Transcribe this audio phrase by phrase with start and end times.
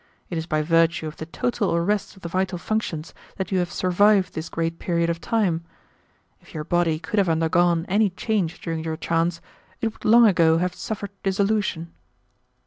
[0.31, 3.71] It is by virtue of the total arrest of the vital functions that you have
[3.71, 5.63] survived this great period of time.
[6.39, 9.41] If your body could have undergone any change during your trance,
[9.79, 11.93] it would long ago have suffered dissolution."